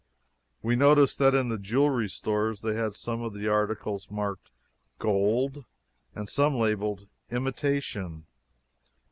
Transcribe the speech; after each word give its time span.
We 0.63 0.75
noticed 0.75 1.19
that 1.19 1.35
in 1.35 1.49
the 1.49 1.59
jewelry 1.59 2.09
stores 2.09 2.61
they 2.61 2.73
had 2.73 2.95
some 2.95 3.21
of 3.21 3.35
the 3.35 3.47
articles 3.47 4.09
marked 4.09 4.49
"gold" 4.97 5.63
and 6.15 6.27
some 6.27 6.55
labeled 6.55 7.07
"imitation." 7.29 8.25